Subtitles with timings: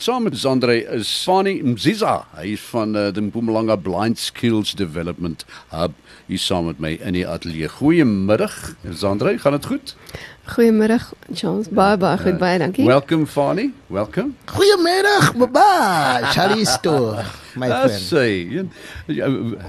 [0.00, 2.26] Saam met Zandre is Fani Mziza.
[2.36, 5.94] Hy is van uh, die Mpumalanga Blind Skills Development Hub.
[6.28, 7.68] Hy saam met my in die ateljee.
[7.72, 8.54] Goeiemiddag,
[8.94, 9.32] Zandre.
[9.42, 9.94] Gaan dit goed?
[10.54, 11.70] Goeiemiddag, Charles.
[11.74, 12.86] Baie baie goed, baie dankie.
[12.86, 13.72] Welcome Fani.
[13.90, 14.36] Welcome.
[14.52, 15.66] Goeiemiddag, baba.
[16.36, 17.16] Chalisto,
[17.58, 17.98] my friend.
[18.00, 18.66] say,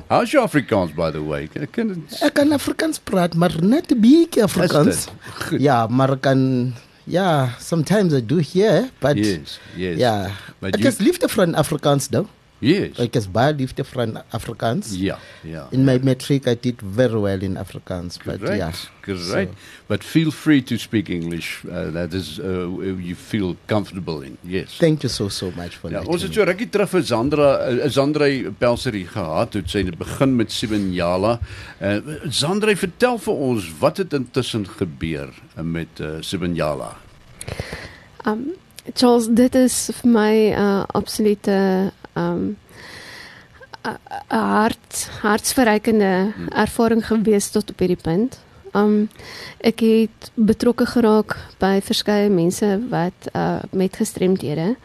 [0.10, 1.50] how's your Afrikaans by the way?
[1.58, 5.08] Ek kan Ek kan Afrikaans praat, maar net 'n bietjie Afrikaans.
[5.58, 6.76] Ja, maar kan
[7.10, 9.98] ja, sometimes I do here, but Yes, yes.
[9.98, 10.32] Ja.
[10.60, 12.26] But ek you- is liefde vir Afrikaans nou.
[12.60, 12.98] Yes.
[13.00, 14.92] Ek is baie liefde vir Afrikaans.
[15.00, 15.16] Ja,
[15.48, 15.68] ja.
[15.72, 18.74] In my matric I did very well in Afrikaans, but Great, yeah.
[19.02, 19.50] great.
[19.88, 21.64] But feel free to speak English.
[21.64, 22.68] Uh, that is uh,
[23.00, 24.38] you feel comfortable in.
[24.44, 24.76] Yes.
[24.78, 27.50] Thank you so so much for Ja, letting ons het so rukkie terug vir Sandra,
[27.72, 28.28] uh, Sandra
[28.60, 29.56] Pelserie gehad.
[29.56, 31.38] Het sy begin met Sibenjala.
[31.80, 36.98] Uh, Sandra, vertel vir ons wat het intussen gebeur uh, met uh, Sibenjala.
[38.26, 38.52] Um
[38.94, 42.58] Charles, dit is vir my 'n uh, absolute um
[43.86, 43.98] 'n
[44.30, 48.40] hart hartsverrykende ervaring gewees tot op hierdie punt.
[48.74, 49.10] Um
[49.60, 54.76] ek het betrokke geraak by verskeie mense wat uh met gestremdhede.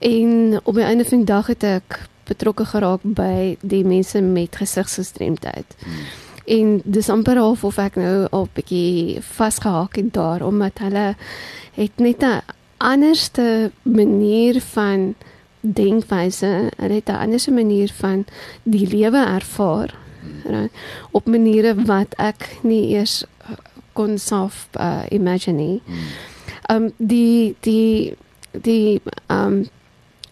[0.00, 4.56] En op die einde van die dag het ek betrokke geraak by die mense met
[4.56, 5.76] gesigsgestremdheid.
[6.50, 11.14] En dis amper half of ek nou al bietjie vasgehak het daar omdat hulle
[11.76, 12.42] het net 'n
[12.76, 15.14] anderste manier van
[15.60, 18.24] denkwyse, hulle het 'n anderste manier van
[18.62, 19.94] die lewe ervaar.
[20.44, 20.72] Right?
[21.10, 23.56] Op maniere wat ek nie eers uh,
[23.92, 25.82] kon self uh, imagine nie.
[26.72, 28.16] Um die die
[28.50, 29.68] die um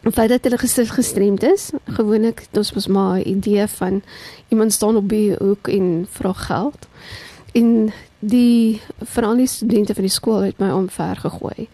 [0.03, 4.03] feit dat hulle gesig gestremd is, gewoonlik het ons mos maar 'n idee van
[4.49, 6.89] iemand staan op die hoek en vra geld.
[7.53, 11.69] En die veral die studente van die skool het my omver gegooi.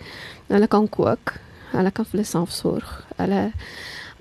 [0.47, 1.35] Hulle kan kook,
[1.71, 3.07] hulle kan vir hulle self sorg.
[3.17, 3.53] Hulle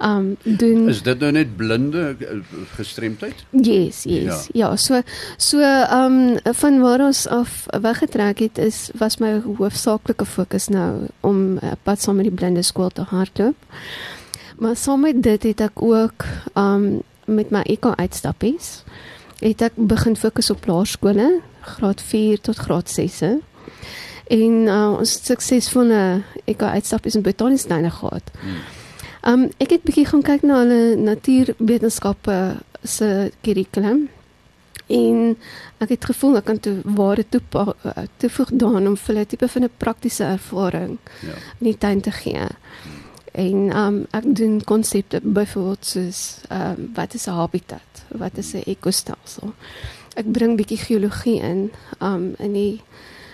[0.03, 2.39] um doen Is dit nou net blinde uh,
[2.75, 3.45] gestremdheid?
[3.49, 4.47] Yes, yes.
[4.51, 5.01] Ja, ja so
[5.37, 11.57] so um, van waar ons af weggetrek het is was my hoofsaaklike fokus nou om
[11.61, 13.55] 'n pad saam met die blinde skool te hardloop.
[14.57, 18.83] Maar saam met dit het ek ook um, met my EK uitstappies
[19.43, 23.21] het ek begin fokus op laerskole, graad 4 tot graad 6.
[24.31, 28.31] En uh, ons suksesvolle EK uitstappies in Botaniestuine gehad.
[29.25, 32.37] Um ek het bietjie gaan kyk na hulle natuurwetenskappe
[32.83, 34.09] se kurrikulum.
[34.91, 35.37] En
[35.79, 39.47] ek het gevoel ek kan toe ware toepa- eh, toevoeg daarin om vir hulle tipe
[39.47, 41.33] van 'n praktiese ervaring Ja.
[41.59, 42.47] in die tuin te gee.
[43.31, 48.05] En um ek doen konsepte byvoorbeeld soos um wat is 'n habitat?
[48.09, 49.53] Wat is 'n ekostelsel?
[50.15, 52.81] Ek bring bietjie geologie in um in die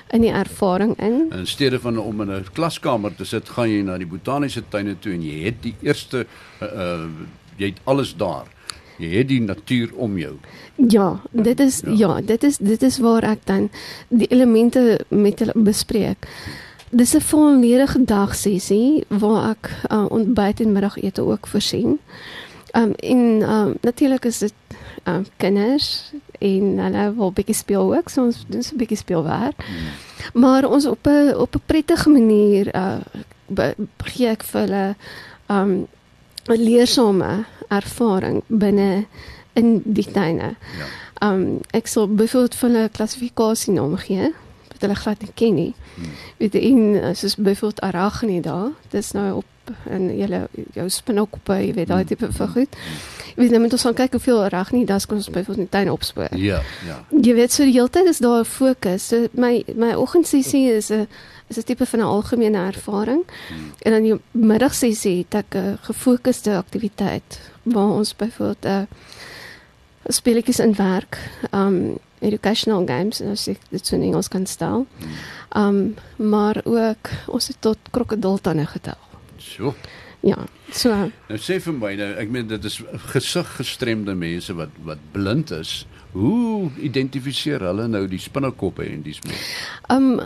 [0.10, 1.28] in die ervaring in.
[1.32, 5.00] In steede van om in 'n klaskamer te sit, gaan jy na die botaniese tuine
[5.00, 6.26] toe en jy het die eerste
[6.62, 7.10] uh, uh
[7.58, 8.48] jy het alles daar.
[8.98, 10.36] Jy het die natuur om jou.
[10.76, 11.94] Ja, dit is Ja.
[11.96, 12.22] ja.
[12.22, 13.70] dit is dit is waar ek dan
[14.08, 16.28] die elemente met hulle bespreek.
[16.90, 22.00] Dis 'n volledige dagsessie waar ek uh, ontbyt en middagete ook voorsien.
[22.72, 24.54] Um en um natuurlik is dit
[25.10, 29.64] um kinders en hulle wil bietjie speel ook, so ons doen so 'n bietjie speelwerk.
[30.34, 33.00] Maar ons op 'n op 'n prettige manier uh
[33.48, 34.96] be- gee ek vir hulle
[35.48, 35.88] um
[36.48, 39.06] 'n leersame ervaring binne
[39.54, 40.56] in die tuine.
[40.80, 41.32] Ja.
[41.32, 44.34] Um ek sal byvoorbeeld vir hulle 'n klassifikasienaam gee
[44.72, 45.74] wat hulle glad nie ken nie.
[46.38, 49.46] Weet jy, en uh, soos byvoorbeeld arachnida, dis nou op
[49.90, 52.76] in julle jou spinnekoppe, jy weet daai tipe van goed.
[53.36, 55.92] Jy weet nou moet ons gaan kyk hoeveel arachnidas kan ons byvoorbeeld in die tuin
[55.92, 56.38] opspoor.
[56.38, 57.00] Ja, ja.
[57.10, 59.08] Jy weet so die hele tyd is daar 'n fokus.
[59.08, 61.08] So my my oggendsessie is 'n
[61.50, 63.24] is 'n tipe van 'n algemene ervaring.
[63.82, 68.84] En dan die middagsessie het ek 'n gefokusde aktiwiteit waar ons byvoorbeeld 'n uh,
[70.10, 71.18] speletjies in werk,
[71.52, 74.88] um educational games, as ek dit so in Engels kan stel.
[75.56, 79.09] Um maar ook ons het tot krokodiltande getel.
[79.50, 79.74] So.
[80.22, 80.38] Ja.
[80.72, 80.92] So
[81.30, 82.82] Nou sê vir my nou, ek meen dit is
[83.14, 85.86] gesiggestremde mense wat wat blind is.
[86.12, 89.44] Hoe identifiseer hulle nou die spinnekoppe en dis meer?
[89.94, 90.18] Um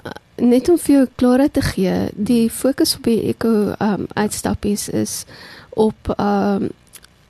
[0.42, 5.24] net om vir jou klarheid te gee, die fokus op die eko um uitstappies is
[5.70, 6.72] op um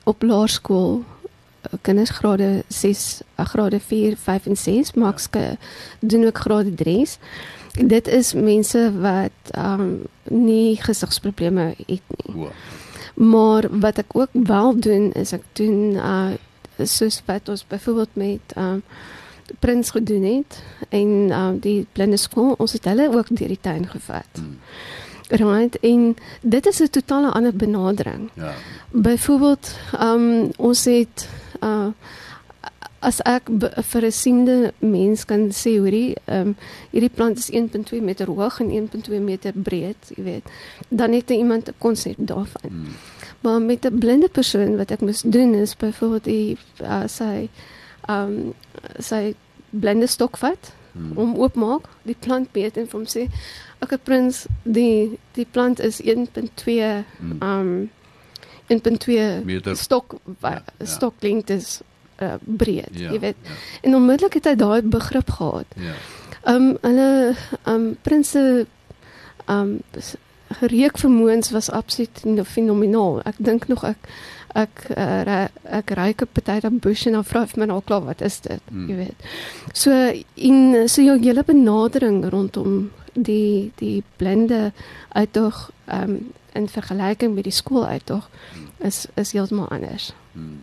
[0.04, 5.54] op laerskool uh, kinders grade 6, uh, grade 4, 5 en 6, maks ja.
[6.00, 7.18] doen ook grade 3's.
[7.74, 12.34] Dit is mense wat um nie gesigsprobleme het nie.
[12.34, 12.50] O.
[13.14, 16.34] Maar wat ek ook wel doen is ek doen uh
[16.74, 18.82] soos wat ons byvoorbeeld met um
[19.60, 23.86] Prins gedoen het en um die blinde skool ons het hulle ook deur die tuin
[23.88, 24.30] gevat.
[24.38, 24.58] Hmm.
[25.28, 28.30] Right en dit is 'n totale ander benadering.
[28.34, 28.52] Ja.
[28.90, 31.28] Byvoorbeeld, ehm um, ons het
[31.60, 31.86] uh
[33.04, 33.48] as ek
[33.90, 36.56] vir 'n siende mens kan sê hoorie, ehm um,
[36.92, 40.44] hierdie plant is 1.2 meter hoog en 1.2 meter breed, jy weet,
[40.88, 42.70] dan het iemand 'n konsep daarvan.
[42.70, 42.86] Mm.
[43.40, 47.48] Maar met 'n blinde persoon wat ek moes doen is byvoorbeeld die uh, sy
[48.08, 48.54] ehm um,
[48.98, 49.34] sy
[49.70, 51.16] blinde stok vat Mm.
[51.18, 53.26] om oopmaak, die plant meet en vir hom sê,
[53.82, 57.42] "Oké prins, die die plant is 1.2 Mm.
[57.42, 57.90] um
[58.68, 59.76] 1.2 Meter.
[59.76, 60.86] stok ja, ja.
[60.86, 61.80] stoklengtes
[62.24, 63.10] uh, breed, Ja.
[63.12, 63.36] jy weet.
[63.42, 63.56] Ja.
[63.82, 65.66] En onmiddellik het hy daai begrip gehad.
[65.76, 65.94] ja.
[66.46, 67.34] Um hulle
[67.66, 68.66] um prinse
[69.48, 70.16] um s-
[70.58, 73.20] gereek vermoëns was absoluut no- fenomenaal.
[73.24, 73.96] Ek dink nog ek
[74.54, 78.04] ek uh, ek ry op party dan bush en dan vra ek my nou klaar
[78.04, 78.86] wat is dit, Hmm.
[78.88, 79.24] jy weet.
[79.72, 79.90] So
[80.36, 84.72] in so jou hele benadering rondom die die blinde
[85.08, 88.28] uitdog um in vergelyking met die skooluitdog
[88.78, 90.12] is is heeltemal anders.
[90.32, 90.62] Mm.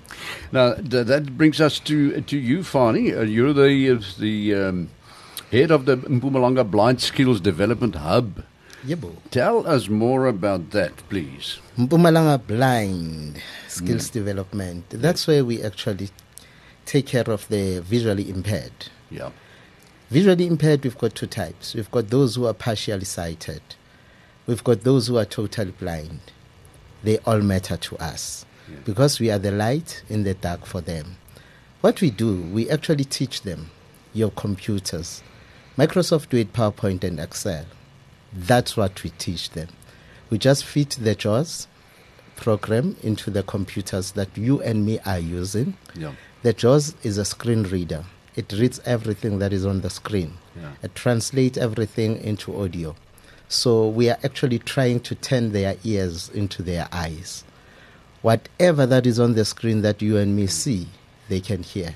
[0.51, 3.13] Now th- that brings us to to you, Fani.
[3.13, 4.89] Uh, you're the uh, the um,
[5.51, 8.43] head of the Mpumalanga Blind Skills Development Hub.
[8.85, 9.11] Yebo.
[9.29, 11.59] Tell us more about that, please.
[11.77, 14.83] Mpumalanga Blind Skills Development.
[14.89, 16.09] That's where we actually
[16.85, 18.87] take care of the visually impaired.
[19.09, 19.29] Yeah.
[20.11, 21.73] Visually impaired, we've got two types.
[21.73, 23.61] We've got those who are partially sighted.
[24.45, 26.19] We've got those who are totally blind.
[27.03, 28.75] They all matter to us Yeah.
[28.85, 31.15] because we are the light in the dark for them.
[31.79, 33.71] What we do, we actually teach them
[34.13, 35.23] your computers,
[35.77, 37.65] Microsoft Word, PowerPoint, and Excel.
[38.33, 39.69] That's what we teach them.
[40.29, 41.67] We just fit the JAWS
[42.35, 45.75] program into the computers that you and me are using.
[45.95, 46.11] Yeah.
[46.43, 48.03] The JAWS is a screen reader.
[48.35, 50.37] It reads everything that is on the screen.
[50.55, 50.71] Yeah.
[50.83, 52.95] It translates everything into audio.
[53.49, 57.43] So we are actually trying to turn their ears into their eyes.
[58.21, 60.87] Whatever that is on the screen that you and me see,
[61.27, 61.95] they can hear.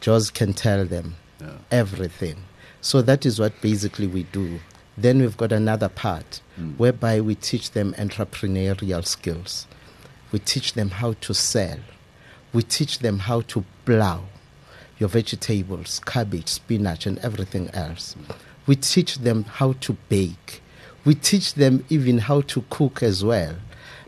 [0.00, 1.58] JAWS can tell them Yeah.
[1.70, 2.36] everything.
[2.80, 4.60] So that is what basically we do.
[4.96, 6.76] Then we've got another part Mm.
[6.78, 9.66] whereby we teach them entrepreneurial skills.
[10.32, 11.78] We teach them how to sell.
[12.52, 14.24] We teach them how to plow
[14.98, 18.16] your vegetables, cabbage, spinach, and everything else.
[18.66, 20.62] We teach them how to bake.
[21.04, 23.54] We teach them even how to cook as well.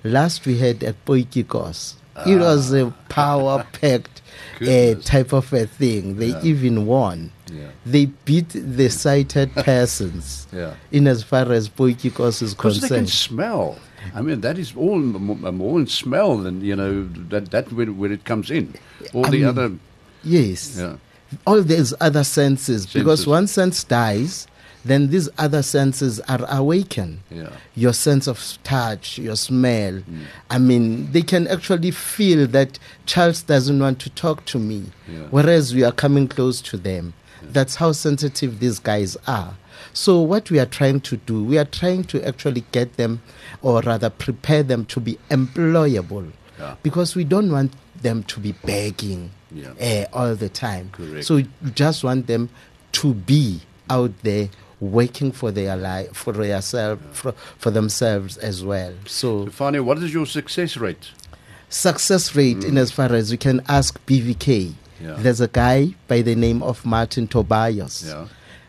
[0.02, 1.94] Last we had a poiki course.
[2.26, 4.23] It was a power packed
[4.61, 6.17] uh, type of a thing.
[6.17, 6.43] They Yeah.
[6.43, 7.31] even won.
[7.52, 7.69] Yeah.
[7.87, 10.75] They beat the sighted persons Yeah.
[10.91, 13.11] in as far as poiki course is Because they can concerned.
[13.11, 13.79] smell.
[14.14, 18.11] I mean, that is all more in smell than you know that that where, where
[18.12, 18.75] it comes in.
[19.12, 19.70] All I the mean, other,
[20.25, 20.76] Yes.
[20.79, 20.97] yeah,
[21.47, 24.47] all these other senses, because one sense dies,
[24.85, 27.20] then these other senses are awakened.
[27.31, 29.93] yeah, Your sense of touch, your smell.
[29.94, 30.20] Mm.
[30.50, 35.25] I mean, they can actually feel that Charles doesn't want to talk to me, Yeah.
[35.31, 37.12] whereas we are coming close to them.
[37.43, 39.55] That's how sensitive these guys are.
[39.93, 43.20] So, what we are trying to do, we are trying to actually get them,
[43.62, 46.31] or rather prepare them to be employable.
[46.59, 46.75] Yeah.
[46.82, 49.72] Because we don't want them to be begging Yeah.
[49.78, 50.90] eh, all the time.
[50.92, 51.24] Correct.
[51.26, 52.48] So we just want them
[52.92, 53.60] to be
[53.90, 54.48] out there
[54.80, 58.92] working for their life, for yourself, for, for themselves as well.
[59.06, 61.10] So So, Fania, what is your success rate?
[61.70, 64.72] success rate in as far as you can ask BVK.
[65.02, 65.14] Yeah.
[65.19, 68.05] There's a guy by the name of Martin Tobias.
[68.06, 68.26] Yeah,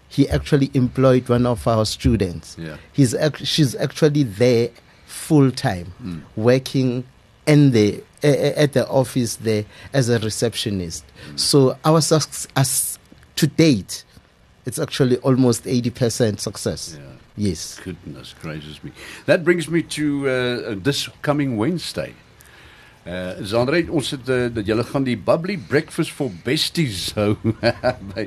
[0.09, 2.55] He actually employed one of our students.
[2.59, 4.69] yeah, He's act- she's actually there
[5.05, 6.21] full time, Mm.
[6.35, 7.05] working
[7.47, 11.03] in the uh, at the office there as a receptionist.
[11.35, 12.99] So our success as
[13.35, 14.03] to date,
[14.65, 16.97] it's actually almost eighty percent success.
[16.97, 17.19] yeah.
[17.39, 17.79] Yes.
[17.81, 18.91] Goodness gracious me.
[19.25, 22.13] That brings me to uh, this coming Wednesday.
[23.07, 27.37] Uh Zandre, ons het uh, dat julle gaan die bubbly breakfast for besties hou.
[28.11, 28.25] by,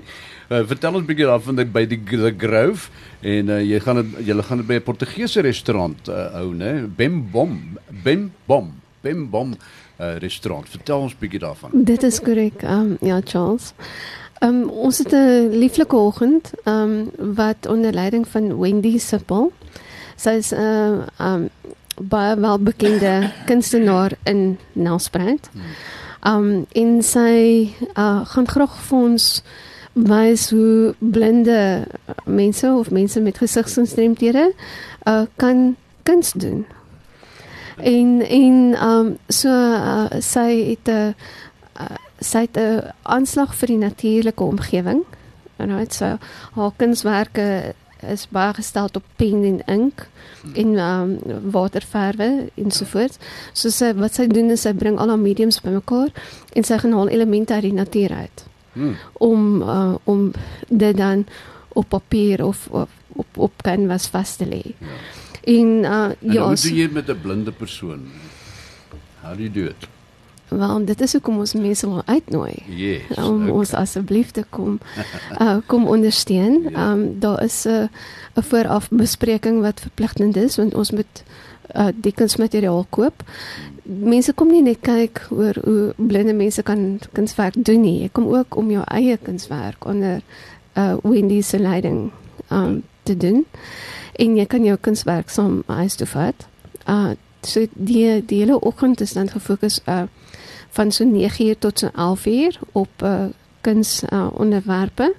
[0.48, 2.88] uh, vertel ons 'n bietjie daarvan by die the Grove
[3.20, 6.88] en uh, jy gaan dit julle gaan dit by 'n Portugese restaurant uh, hou, né?
[6.88, 8.72] Bem Bom,
[9.02, 9.56] Bem Bom, Bem Bom
[10.02, 10.68] uh, restaurant.
[10.68, 11.70] Vertel ons 'n bietjie daarvan.
[11.72, 12.62] Dit is korrek.
[12.62, 13.72] Um ja, Charles.
[14.40, 19.52] Um ons het 'n lieflike oggend um wat onder leiding van Wendy Sippel.
[20.16, 21.48] Sy is 'n uh, um
[22.00, 25.50] baie welbekende kunstenaar in Nelspruit.
[26.26, 29.42] Um en sy uh, gaan graag vir ons
[29.92, 31.86] wys hoe blinde
[32.24, 34.52] mense of mense met gesigsinstremthede
[35.04, 36.66] uh, kan kuns doen.
[37.76, 41.14] En en um so uh, sy het 'n
[41.80, 45.04] uh, sy het 'n aanslag vir die natuurlike omgewing.
[45.56, 46.18] Right, so
[46.54, 50.08] haar kunswerke is baie gestel op pen en ink
[50.54, 51.18] en um,
[51.50, 53.18] waterverwe ensovoorts.
[53.52, 56.10] So sy wat sy doen is sy bring al haar mediums bymekaar
[56.52, 58.96] en sy gaan haal elemente uit die natuur uit Hmm.
[59.12, 60.30] om uh, om
[60.68, 61.26] dit dan
[61.68, 64.62] op papier of, of op op canvas vas te lê.
[64.78, 64.86] Ja.
[65.44, 68.06] En uh, En ja, hoe doen jy met 'n blinde persoon?
[69.22, 69.88] How do you do it?
[70.56, 72.54] wel dit is hoekom ons mense wil uitnooi.
[72.68, 73.16] Yes.
[73.16, 73.48] om okay.
[73.48, 74.78] ons asseblief te kom
[75.40, 76.62] uh, kom ondersteun.
[76.62, 76.70] Ja.
[76.70, 77.88] Ehm um, daar is 'n
[78.34, 81.22] 'n vooraf bespreking wat verpligtend is want ons moet
[81.76, 83.22] uh, die kunsmateriaal koop.
[83.82, 88.00] Mense kom nie net kyk oor hoe blinde mense kan kunswerk doen nie.
[88.00, 90.20] Jy kom ook om jou eie kunswerk onder
[90.76, 92.10] uh, Wendy se leiding
[92.50, 93.46] um, te doen.
[94.16, 96.46] En jy kan jou kunswerk saam huis toe vat.
[96.88, 97.10] Uh
[97.42, 100.02] so die die hele oggend is dan gefokus uh
[100.70, 103.24] van so 9 uur tot so 11 uur op uh,
[103.60, 105.14] kuns uh, onderwerpe.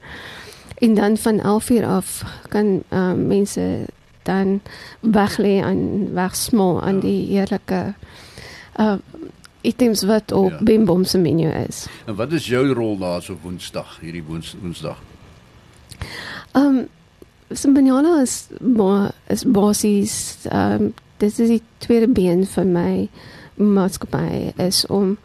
[0.78, 3.86] En dan van 11 uur af kan uh, mense
[4.24, 4.62] dan
[5.00, 7.02] weg lê en wegsmol aan Ja.
[7.02, 7.94] die heerlike
[8.80, 8.94] uh
[9.62, 10.58] items wat op Ja.
[10.64, 11.86] Bimbom se menu is.
[12.06, 14.98] En wat is jou rol daar op Woensdag, hierdie woens, Woensdag?
[16.54, 16.88] Um
[17.54, 20.16] Simbanyala is ba is basies
[20.52, 23.10] um dit is die tweede been van my
[23.56, 25.18] maatskappy is om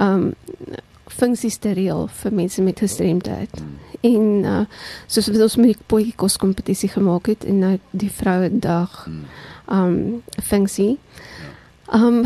[0.00, 0.34] um
[1.06, 3.50] funksies te reël vir mense met gestremdheid.
[3.60, 3.76] Hmm.
[4.00, 4.64] En uh
[5.06, 9.24] soos ons met die potjie kos kompetisie gemaak het en nou die vroue dag Hmm.
[9.70, 10.98] um funksie.
[11.92, 12.24] Um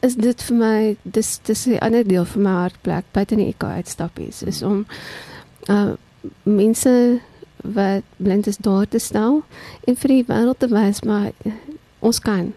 [0.00, 3.66] is dit vir my dis dis 'n ander deel van my hartplek buite die Eko
[3.66, 4.86] uitstappies is om
[5.68, 5.92] uh
[6.42, 7.20] mense
[7.62, 9.42] wat blind is daar te stel
[9.86, 11.30] en vir die wêreld te wys maar
[12.00, 12.52] ons kan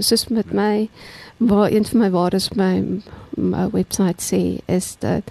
[0.00, 0.88] soos met my
[1.36, 2.82] waar een van my waardes my,
[3.36, 5.22] my webwerf sê is dat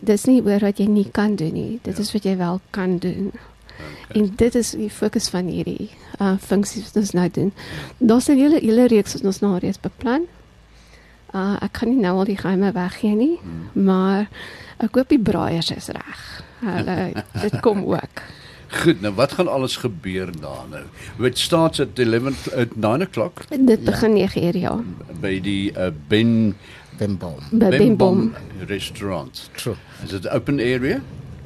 [0.00, 2.00] dis nie oor wat jy nie kan doen nie dit Ja.
[2.02, 3.32] is wat jy wel kan doen
[3.74, 4.20] Okay.
[4.22, 7.52] En dit is die fokus van hierdie uh funksies wat ons nou doen.
[7.98, 10.22] Daar's 'n hele hele reeks wat ons nou reeds beplan.
[11.34, 13.84] Uh ek kan nie nou al die geheime weggee nie, Hmm.
[13.84, 14.28] maar
[14.78, 16.42] ek hoop die braaiers is reg.
[16.64, 18.22] Hulle dit kom ook.
[18.82, 20.82] Goed, nou wat gaan alles gebeur daar nou?
[21.26, 24.80] It starts at 11 at 9 o'clock Dit begin 9 uur ja.
[25.20, 26.54] by die uh, Ben
[26.98, 27.34] Bembom.
[27.50, 28.34] By Bimbom.
[28.66, 29.50] restaurant.
[29.56, 29.76] True.
[30.04, 31.00] Is it open area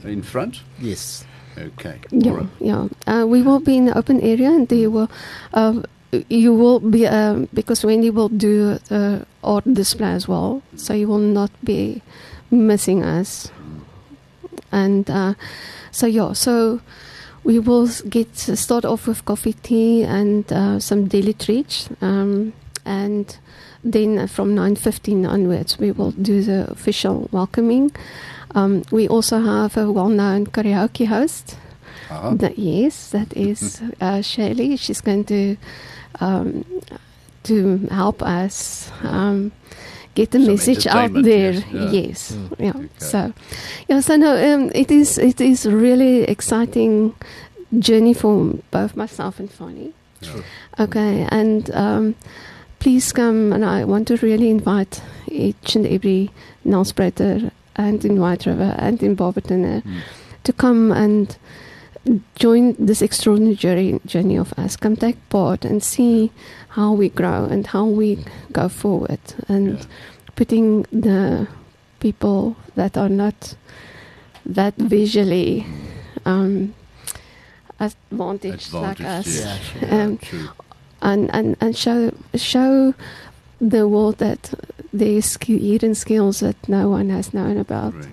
[0.04, 0.62] in front?
[0.78, 1.24] Yes.
[1.56, 1.98] Okay.
[2.08, 2.86] Ja, ja.
[3.08, 5.08] Uh we will be in the open area and they will
[5.52, 5.82] uh
[6.28, 10.62] you will be um because Wendy will do the art display as well.
[10.76, 12.02] So you will not be
[12.48, 13.50] missing us.
[14.72, 15.34] And uh
[15.90, 16.80] so yeah, so
[17.44, 22.52] we will get start off with coffee tea and uh, some daily treats um
[22.84, 23.38] and
[23.84, 27.92] then from 9:15 onwards we will do the official welcoming
[28.54, 31.56] um, we also have a well-known karaoke host
[32.10, 32.34] Aha.
[32.34, 34.76] that, yes, that is uh, Shirley.
[34.76, 35.56] She's going to
[36.20, 36.64] um,
[37.44, 39.52] to help us um,
[40.18, 41.52] get the Some message out there.
[41.52, 41.90] yes, yeah.
[42.00, 42.70] Yes, Mm, yeah.
[42.76, 42.88] okay.
[43.10, 43.20] So,
[43.88, 44.00] yeah.
[44.00, 47.14] So no, um, it is it is really exciting
[47.78, 49.92] journey for both myself and Fanny.
[50.22, 50.42] True.
[50.78, 52.14] Okay, and um,
[52.80, 56.30] please come, and I want to really invite each and every
[56.64, 59.98] Nelspreiter and in White River and in Barberton Hmm.
[60.44, 61.36] to come and
[62.36, 64.76] join this extraordinary journey, journey of us.
[64.76, 66.30] Come take part and see
[66.70, 68.18] how we grow and how we
[68.52, 69.84] go forward and Yeah.
[70.36, 71.46] putting the
[72.00, 73.54] people that are not
[74.46, 75.66] that visually
[76.24, 76.74] um,
[77.80, 79.26] advantaged, like us.
[79.40, 79.58] Yeah.
[80.04, 80.48] Um, True.
[81.02, 82.94] and, and, and show show
[83.60, 84.54] the world that
[84.92, 87.94] there's hidden skills that no one has known about.
[87.94, 88.06] Right.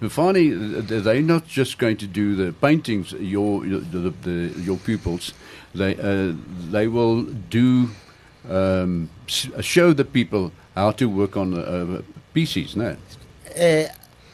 [0.00, 3.12] And Finally, uh, they're not just going to do the paintings.
[3.12, 5.32] Your your, the, the, your pupils,
[5.74, 6.34] they uh,
[6.70, 7.88] they will do
[8.50, 12.02] um, show the people how to work on uh,
[12.34, 12.76] PCs.
[12.76, 12.96] No,
[13.58, 13.88] Uh,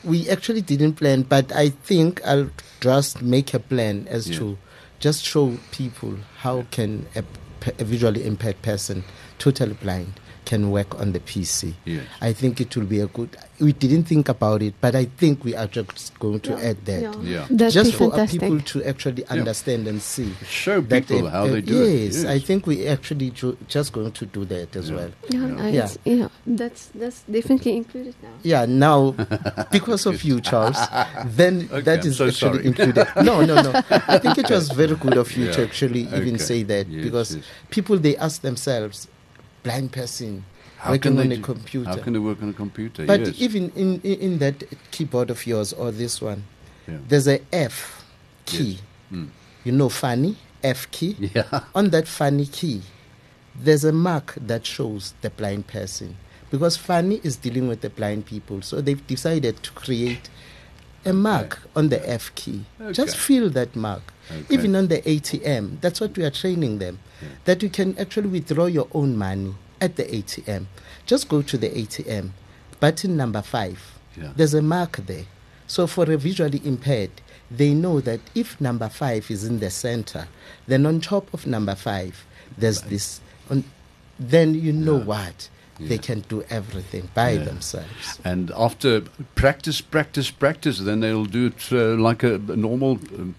[0.05, 2.51] we actually didn't plan, but I think I'll
[2.81, 4.39] just make a plan as Yeah.
[4.39, 4.59] to
[4.99, 9.05] just show people how can a visually impaired person,
[9.39, 10.13] totally blind,
[10.53, 11.73] can work on the PC.
[11.87, 12.05] yes.
[12.21, 13.31] I think it will be a good.
[13.59, 17.03] We didn't think about it, but I think we are just going to add that.
[17.23, 17.47] Yeah.
[17.49, 18.41] That'd Just be for fantastic.
[18.41, 19.33] people to actually Yeah.
[19.39, 22.29] understand and see Show that people uh, how uh, they do yes, it.
[22.29, 24.97] I think we actually ju- just going to do that as Yeah.
[24.97, 25.11] well.
[25.31, 25.57] Yeah, Yeah.
[25.57, 25.69] Yeah.
[25.85, 28.35] it's- yeah, that's that's definitely included now.
[28.43, 28.99] Yeah, now
[29.79, 30.77] because of you, Charles,
[31.41, 32.67] then Okay, that so actually sorry.
[32.67, 33.07] included.
[33.23, 33.73] No, no, no.
[34.15, 35.67] I think it was very good of you to Yeah.
[35.69, 37.45] actually even say that Yes, because yes.
[37.71, 39.07] people they ask themselves,
[39.63, 40.45] blind person
[40.79, 41.89] How working on a do- computer.
[41.91, 43.07] How can they work on a computer?
[43.07, 43.35] but yes.
[43.39, 46.45] even in, in in that keyboard of yours or this one,
[46.89, 46.99] Yeah.
[47.09, 48.05] there's a F
[48.47, 48.79] key.
[49.13, 49.29] Mm.
[49.65, 51.17] You know funny, F key.
[51.35, 51.61] Ja.
[51.75, 52.83] On that funny key,
[53.55, 56.17] there's a mark that shows the blind person.
[56.51, 58.61] Because funny is dealing with the blind people.
[58.63, 60.29] So they've decided to create
[61.07, 62.65] a mark on the F key.
[62.91, 63.19] Just Okay.
[63.19, 64.12] feel that mark.
[64.31, 64.55] Okay.
[64.55, 66.99] Even on the ATM, that's what we are training them.
[67.45, 70.67] That you can actually withdraw your own money at the ATM.
[71.07, 72.31] Just go to the ATM,
[72.81, 73.99] button number five.
[74.17, 74.33] Yeah.
[74.37, 75.25] There's a mark there.
[75.67, 77.11] So for a visually impaired,
[77.51, 80.29] they know that if number five is in the center,
[80.67, 82.25] then on top of number five,
[82.57, 83.21] there's this.
[83.51, 83.65] On,
[84.19, 85.49] then you know what
[85.81, 87.45] they can do everything by Yeah.
[87.45, 88.21] themselves.
[88.25, 89.03] And after
[89.35, 93.35] practice, practice, practice, then they'll do it uh, like a, a normal um,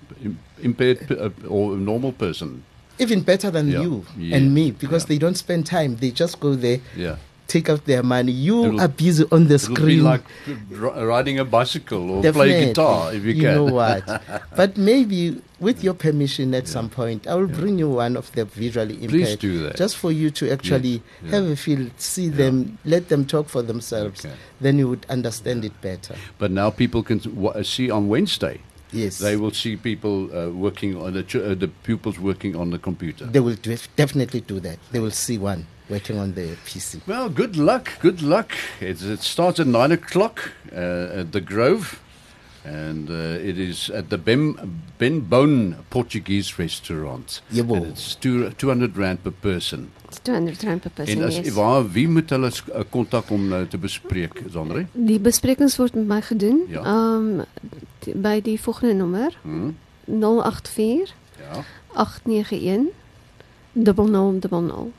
[0.62, 2.64] impaired uh, or a normal person.
[3.00, 3.82] Even better than Yeah.
[3.82, 4.36] you Yeah.
[4.38, 5.10] and me because Yeah.
[5.10, 5.98] they don't spend time.
[5.98, 7.16] They just go there, Yeah.
[7.48, 8.32] Take out their money.
[8.32, 10.04] You It'll- are busy on the screen.
[10.04, 10.22] like
[10.70, 12.50] riding a bicycle or Definitely.
[12.54, 13.42] play guitar if you, can.
[13.42, 14.04] You know what?
[14.56, 18.46] but maybe with your permission at some point, I will bring you one of the
[18.46, 19.10] visually impaired.
[19.12, 19.76] Please do that.
[19.78, 21.32] Just for you to actually Yeah.
[21.32, 24.26] have a feel, see them, let them talk for themselves.
[24.26, 24.34] Okay.
[24.60, 26.16] Then you would understand it better.
[26.38, 28.60] But now people can w- see on Wednesday.
[28.92, 29.18] Yes.
[29.18, 32.78] They will see people uh, working on the, ch- uh, the pupils working on the
[32.78, 33.26] computer.
[33.26, 34.78] They will def- definitely do that.
[34.92, 37.02] They will see one working on the PC.
[37.08, 38.54] Well, good luck, good luck.
[38.80, 42.00] It's, it starts at nine o'clock uh, at the Grove,
[42.66, 43.14] and uh,
[43.50, 44.56] it is at the Ben,
[44.98, 47.42] ben Bone Portuguese restaurant.
[47.52, 47.78] Jawel.
[47.78, 49.92] And it's two, 200 rand per person.
[50.08, 51.22] It's 200 rand per person.
[51.22, 51.54] en as yes.
[51.54, 54.86] waar wie moet hulle uh, kontak om nou te bespreek, Sandre?
[54.94, 56.64] Die besprekings word met my gedoen.
[56.70, 56.84] Ja.
[56.86, 57.44] Um
[58.04, 59.76] by die volgende nommer Hm?
[60.06, 61.64] 084 Ja.
[61.94, 62.92] 891
[63.74, 64.94] 0000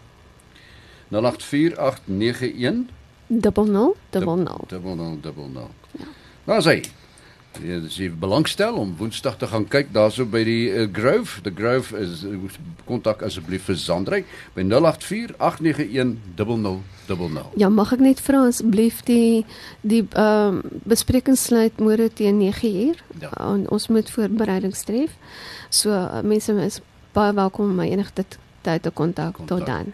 [1.11, 2.87] 084891
[3.27, 4.69] 0000 0000.
[4.69, 5.71] Dubbel nul, dubbel nul.
[6.45, 6.81] Nou sê,
[7.63, 11.53] ja, as jy belangstel om Woensdag te gaan kyk daarso by die uh, Grove, the
[11.55, 12.37] Grove is uh,
[12.89, 14.25] kontak asseblief vir Sandrey
[14.57, 17.55] by 084 891 0000.
[17.61, 19.45] Ja, mag ek net vra asseblief die
[19.83, 23.01] die ehm bespreking sluit môre teen 9uur.
[23.21, 23.31] Ja.
[23.41, 25.17] En ons moet voorbereidings tref.
[25.71, 26.81] So uh, mense is
[27.15, 29.93] baie welkom om my enige tyd te kontak tot dan.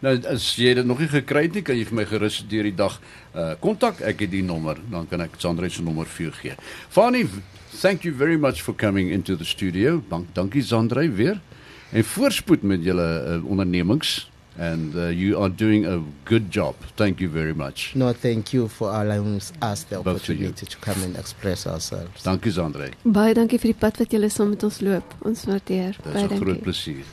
[0.00, 2.62] Nou as jy dit nog nie gekry het nie, kan jy vir my gerus deur
[2.62, 3.00] die dag
[3.34, 4.00] uh kontak.
[4.00, 6.54] Ek het die nommer, dan kan ek Sandrey se nommer vir jou gee.
[6.88, 7.26] Fanny,
[7.80, 10.02] thank you very much for coming into the studio.
[10.10, 11.40] Dank, dankie Sandrey weer.
[11.90, 14.28] En voorspoed met julle uh, ondernemings
[14.58, 16.74] and uh, you are doing a good job.
[16.96, 17.94] Thank you very much.
[17.94, 22.22] No, thank you for allowing us the Both opportunity to come and express ourselves.
[22.22, 22.90] Dankie Sandrey.
[23.04, 25.14] Baie dankie vir die pad wat julle saam met ons loop.
[25.24, 25.94] Ons waardeer.
[26.02, 26.62] Dit is Baie 'n groot dankie.
[26.62, 27.04] plesier.